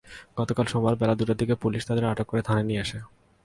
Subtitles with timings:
[0.39, 2.97] গতকাল সোমবার বেলা দুইটার দিকে পুলিশ তাঁদের আটক করে থানায় নিয়ে আসে।